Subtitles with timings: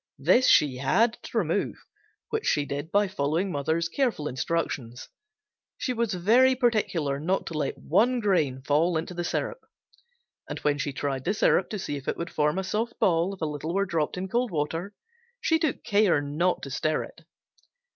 [0.17, 1.75] This she had to remove,
[2.29, 5.09] which she did by following mother's careful instructions.
[5.77, 9.63] She was very particular not to let one grain fall into the syrup
[10.49, 13.35] and when she tried the syrup to see if it would form a soft ball
[13.35, 14.95] if a little were dropped in cold water
[15.39, 17.21] she took care not to stir it.